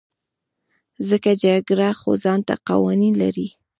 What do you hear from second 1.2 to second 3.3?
جرګه خو ځانته قوانين